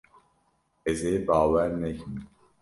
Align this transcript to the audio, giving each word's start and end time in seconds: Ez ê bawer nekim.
Ez 0.89 0.99
ê 1.13 1.13
bawer 1.27 1.71
nekim. 1.81 2.15